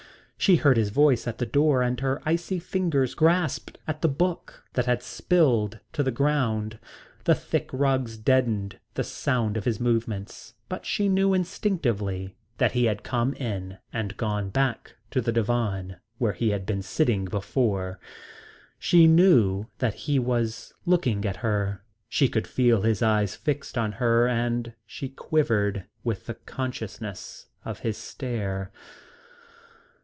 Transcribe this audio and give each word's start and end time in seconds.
She 0.41 0.55
heard 0.55 0.75
his 0.75 0.89
voice 0.89 1.27
at 1.27 1.37
the 1.37 1.45
door 1.45 1.83
and 1.83 1.99
her 1.99 2.19
icy 2.25 2.57
fingers 2.57 3.13
grasped 3.13 3.77
at 3.87 4.01
the 4.01 4.07
book 4.07 4.63
that 4.73 4.87
had 4.87 5.03
slipped 5.03 5.77
to 5.93 6.01
the 6.01 6.09
ground. 6.09 6.79
The 7.25 7.35
thick 7.35 7.69
rugs 7.71 8.17
deadened 8.17 8.79
the 8.95 9.03
sound 9.03 9.55
of 9.55 9.65
his 9.65 9.79
movements, 9.79 10.55
but 10.67 10.83
she 10.83 11.07
knew 11.09 11.35
instinctively 11.35 12.37
that 12.57 12.71
he 12.71 12.85
had 12.85 13.03
come 13.03 13.35
in 13.35 13.77
and 13.93 14.17
gone 14.17 14.49
back 14.49 14.95
to 15.11 15.21
the 15.21 15.31
divan 15.31 15.97
where 16.17 16.33
he 16.33 16.49
had 16.49 16.65
been 16.65 16.81
sitting 16.81 17.25
before. 17.25 17.99
She 18.79 19.05
knew 19.05 19.67
that 19.77 19.93
he 19.93 20.17
was 20.17 20.73
looking 20.87 21.23
at 21.23 21.37
her. 21.45 21.83
She 22.09 22.27
could 22.27 22.47
feel 22.47 22.81
his 22.81 23.03
eyes 23.03 23.35
fixed 23.35 23.77
on 23.77 23.91
her 23.91 24.27
and 24.27 24.73
she 24.87 25.07
quivered 25.07 25.85
with 26.03 26.25
the 26.25 26.33
consciousness 26.33 27.45
of 27.63 27.81
his 27.81 27.95
stare. 27.99 28.71